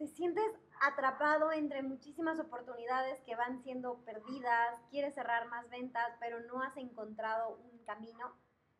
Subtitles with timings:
[0.00, 0.50] te sientes
[0.80, 6.74] atrapado entre muchísimas oportunidades que van siendo perdidas, quieres cerrar más ventas, pero no has
[6.78, 8.32] encontrado un camino,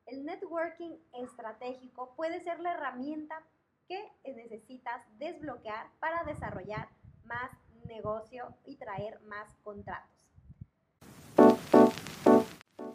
[0.07, 3.43] el networking estratégico puede ser la herramienta
[3.87, 6.89] que necesitas desbloquear para desarrollar
[7.25, 7.51] más
[7.87, 10.09] negocio y traer más contratos.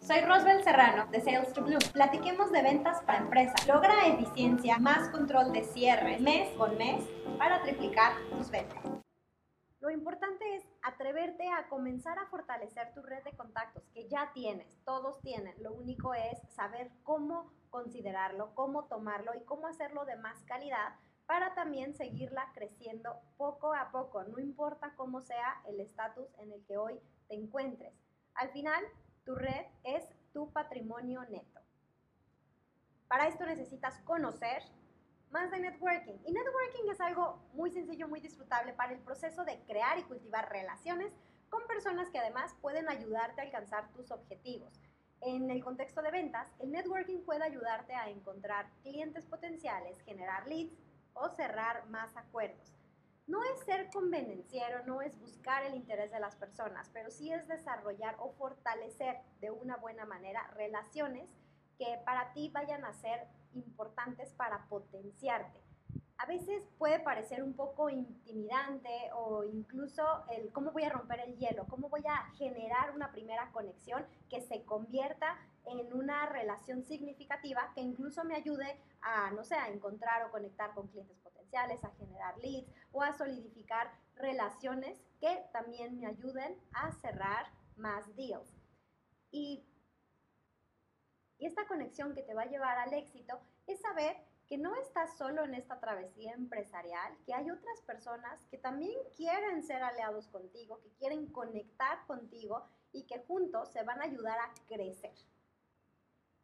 [0.02, 1.80] Soy Rosbel Serrano de Sales to Bloom.
[1.94, 3.68] Platiquemos de ventas para empresas.
[3.68, 7.04] Logra eficiencia, más control de cierre mes con mes
[7.38, 8.84] para triplicar tus ventas.
[9.80, 14.78] Lo importante es atreverte a comenzar a fortalecer tu red de contactos que ya tienes,
[14.84, 15.54] todos tienen.
[15.62, 20.96] Lo único es saber cómo considerarlo, cómo tomarlo y cómo hacerlo de más calidad
[21.26, 26.64] para también seguirla creciendo poco a poco, no importa cómo sea el estatus en el
[26.66, 27.94] que hoy te encuentres.
[28.36, 28.84] Al final,
[29.26, 31.60] tu red es tu patrimonio neto.
[33.08, 34.62] Para esto necesitas conocer
[35.32, 36.18] más de networking.
[36.26, 40.50] Y networking es algo muy sencillo, muy disfrutable para el proceso de crear y cultivar
[40.50, 41.12] relaciones
[41.50, 44.80] con personas que además pueden ayudarte a alcanzar tus objetivos.
[45.22, 50.78] En el contexto de ventas, el networking puede ayudarte a encontrar clientes potenciales, generar leads
[51.14, 52.75] o cerrar más acuerdos
[53.28, 57.48] no es ser convenenciero, no es buscar el interés de las personas, pero sí es
[57.48, 61.30] desarrollar o fortalecer de una buena manera relaciones
[61.78, 65.60] que para ti vayan a ser importantes para potenciarte.
[66.18, 71.36] A veces puede parecer un poco intimidante o incluso el cómo voy a romper el
[71.38, 77.72] hielo, cómo voy a generar una primera conexión que se convierta en una relación significativa
[77.74, 81.92] que incluso me ayude a, no sé, a encontrar o conectar con clientes potenciales, a
[81.98, 88.54] generar leads o a solidificar relaciones que también me ayuden a cerrar más deals.
[89.32, 89.66] Y,
[91.38, 94.18] y esta conexión que te va a llevar al éxito es saber
[94.48, 99.64] que no estás solo en esta travesía empresarial, que hay otras personas que también quieren
[99.64, 104.54] ser aliados contigo, que quieren conectar contigo y que juntos se van a ayudar a
[104.68, 105.16] crecer.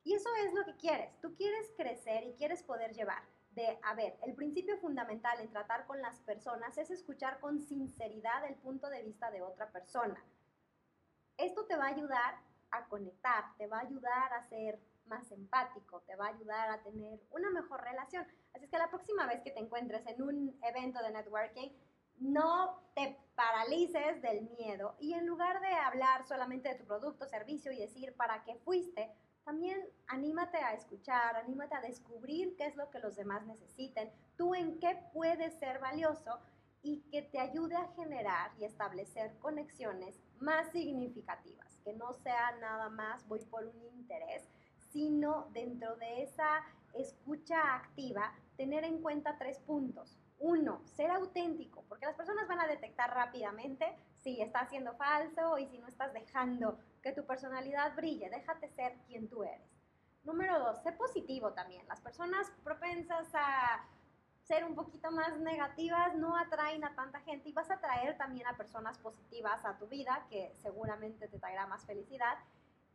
[0.03, 1.19] Y eso es lo que quieres.
[1.21, 3.21] Tú quieres crecer y quieres poder llevar
[3.51, 8.45] de, a ver, el principio fundamental en tratar con las personas es escuchar con sinceridad
[8.45, 10.23] el punto de vista de otra persona.
[11.37, 12.35] Esto te va a ayudar
[12.71, 16.83] a conectar, te va a ayudar a ser más empático, te va a ayudar a
[16.83, 18.25] tener una mejor relación.
[18.53, 21.69] Así es que la próxima vez que te encuentres en un evento de networking,
[22.19, 27.71] no te paralices del miedo y en lugar de hablar solamente de tu producto, servicio
[27.71, 29.11] y decir para qué fuiste,
[29.43, 34.55] también anímate a escuchar, anímate a descubrir qué es lo que los demás necesiten, tú
[34.55, 36.39] en qué puedes ser valioso
[36.83, 42.89] y que te ayude a generar y establecer conexiones más significativas, que no sea nada
[42.89, 44.47] más voy por un interés,
[44.91, 46.63] sino dentro de esa
[46.93, 50.17] escucha activa, tener en cuenta tres puntos.
[50.39, 55.87] Uno, ser auténtico, porque las personas detectar rápidamente si está siendo falso y si no
[55.87, 59.81] estás dejando que tu personalidad brille, déjate ser quien tú eres.
[60.23, 61.87] Número dos, sé positivo también.
[61.87, 63.83] Las personas propensas a
[64.43, 68.45] ser un poquito más negativas no atraen a tanta gente y vas a atraer también
[68.47, 72.37] a personas positivas a tu vida que seguramente te traerá más felicidad.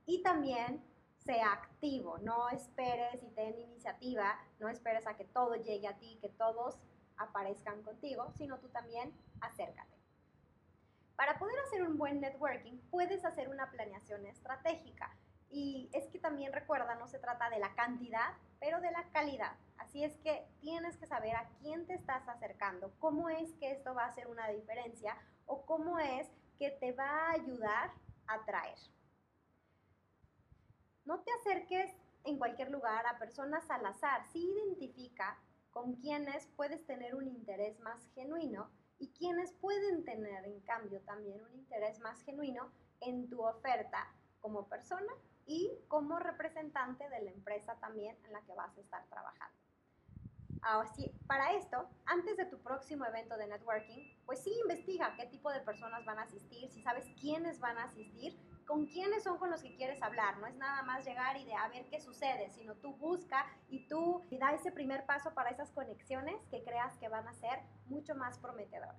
[0.04, 0.84] Y también
[1.18, 6.18] sea activo, no esperes y ten iniciativa, no esperes a que todo llegue a ti,
[6.20, 6.78] que todos
[7.18, 9.96] aparezcan contigo, sino tú también acércate.
[11.16, 15.16] Para poder hacer un buen networking, puedes hacer una planeación estratégica.
[15.48, 19.56] Y es que también recuerda, no se trata de la cantidad, pero de la calidad.
[19.78, 23.94] Así es que tienes que saber a quién te estás acercando, cómo es que esto
[23.94, 25.16] va a hacer una diferencia
[25.46, 26.28] o cómo es
[26.58, 27.92] que te va a ayudar
[28.26, 28.78] a traer.
[31.04, 31.94] No te acerques
[32.24, 34.26] en cualquier lugar a personas al azar.
[34.32, 35.38] Sí identifica
[35.86, 41.40] con quienes puedes tener un interés más genuino y quienes pueden tener, en cambio, también
[41.40, 45.12] un interés más genuino en tu oferta como persona
[45.46, 49.56] y como representante de la empresa también en la que vas a estar trabajando.
[50.60, 55.26] Ahora sí, para esto, antes de tu próximo evento de networking, pues sí investiga qué
[55.26, 58.36] tipo de personas van a asistir, si sabes quiénes van a asistir
[58.66, 60.38] con quiénes son con los que quieres hablar.
[60.38, 63.86] No es nada más llegar y de a ver qué sucede, sino tú busca y
[63.88, 68.14] tú da ese primer paso para esas conexiones que creas que van a ser mucho
[68.14, 68.96] más prometedoras.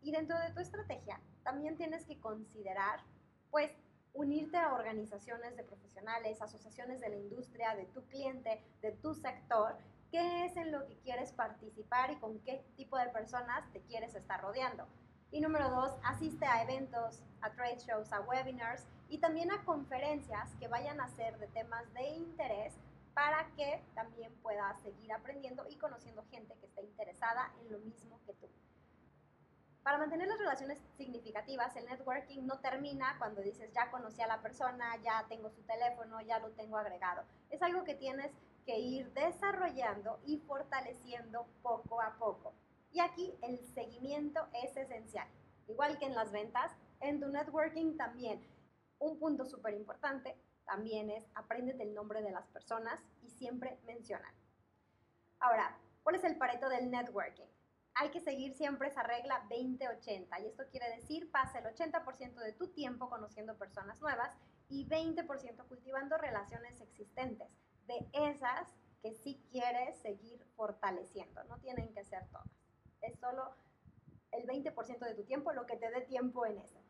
[0.00, 3.00] Y dentro de tu estrategia también tienes que considerar,
[3.50, 3.70] pues,
[4.12, 9.76] unirte a organizaciones de profesionales, asociaciones de la industria, de tu cliente, de tu sector,
[10.10, 14.14] qué es en lo que quieres participar y con qué tipo de personas te quieres
[14.14, 14.86] estar rodeando.
[15.34, 20.54] Y número dos, asiste a eventos, a trade shows, a webinars y también a conferencias
[20.60, 22.72] que vayan a ser de temas de interés
[23.14, 28.20] para que también puedas seguir aprendiendo y conociendo gente que esté interesada en lo mismo
[28.24, 28.46] que tú.
[29.82, 34.40] Para mantener las relaciones significativas, el networking no termina cuando dices ya conocí a la
[34.40, 37.24] persona, ya tengo su teléfono, ya lo tengo agregado.
[37.50, 38.30] Es algo que tienes
[38.64, 42.54] que ir desarrollando y fortaleciendo poco a poco.
[42.94, 45.28] Y aquí el seguimiento es esencial.
[45.68, 48.40] Igual que en las ventas, en tu networking también.
[48.98, 54.32] Un punto súper importante también es apréndete el nombre de las personas y siempre mencionan.
[55.40, 57.44] Ahora, ¿cuál es el pareto del networking?
[57.94, 62.52] hay que seguir siempre esa regla 20-80 y esto quiere decir pasa el 80% de
[62.52, 64.30] tu tiempo conociendo personas nuevas
[64.68, 67.48] y 20% cultivando relaciones existentes,
[67.86, 68.68] de esas
[69.00, 72.48] que sí quieres seguir fortaleciendo, no tienen que ser todas,
[73.06, 73.54] es solo
[74.32, 76.80] el 20% de tu tiempo lo que te dé tiempo en eso.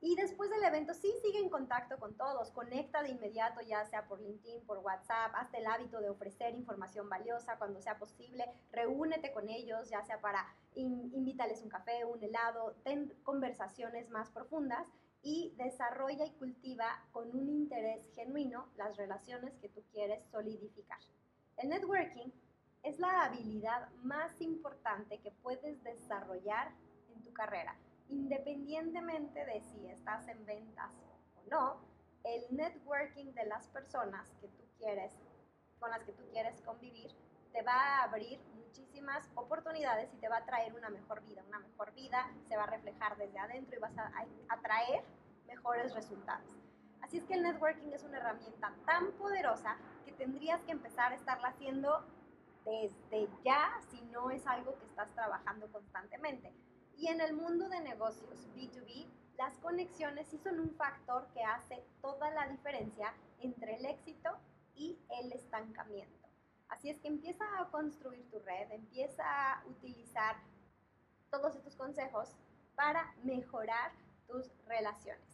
[0.00, 4.06] Y después del evento sí sigue en contacto con todos, conecta de inmediato, ya sea
[4.06, 9.32] por LinkedIn, por WhatsApp, hazte el hábito de ofrecer información valiosa cuando sea posible, reúnete
[9.32, 10.44] con ellos, ya sea para
[10.74, 14.86] invítales un café, un helado, ten conversaciones más profundas
[15.22, 20.98] y desarrolla y cultiva con un interés genuino las relaciones que tú quieres solidificar.
[21.56, 22.30] El networking
[22.84, 26.72] es la habilidad más importante que puedes desarrollar
[27.14, 27.76] en tu carrera
[28.08, 30.92] independientemente de si estás en ventas
[31.36, 31.80] o no,
[32.24, 35.12] el networking de las personas que tú quieres,
[35.78, 37.10] con las que tú quieres convivir,
[37.52, 41.42] te va a abrir muchísimas oportunidades y te va a traer una mejor vida.
[41.48, 44.10] Una mejor vida se va a reflejar desde adentro y vas a
[44.48, 45.04] atraer
[45.46, 46.46] mejores resultados.
[47.02, 51.14] Así es que el networking es una herramienta tan poderosa que tendrías que empezar a
[51.14, 52.04] estarla haciendo
[52.64, 56.52] desde ya si no es algo que estás trabajando constantemente.
[56.96, 59.06] Y en el mundo de negocios B2B,
[59.36, 64.30] las conexiones sí son un factor que hace toda la diferencia entre el éxito
[64.74, 66.28] y el estancamiento.
[66.68, 70.36] Así es que empieza a construir tu red, empieza a utilizar
[71.30, 72.34] todos estos consejos
[72.74, 73.92] para mejorar
[74.26, 75.33] tus relaciones.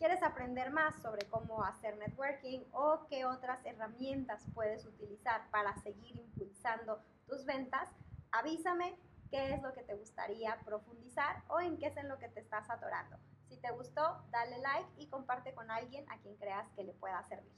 [0.00, 6.16] Quieres aprender más sobre cómo hacer networking o qué otras herramientas puedes utilizar para seguir
[6.16, 7.86] impulsando tus ventas,
[8.32, 8.96] avísame
[9.30, 12.40] qué es lo que te gustaría profundizar o en qué es en lo que te
[12.40, 13.18] estás atorando.
[13.50, 17.22] Si te gustó, dale like y comparte con alguien a quien creas que le pueda
[17.28, 17.52] servir.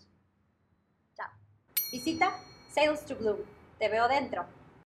[1.14, 1.30] Chao.
[1.92, 2.32] Visita
[2.68, 3.38] Sales to Bloom.
[3.78, 4.61] Te veo dentro.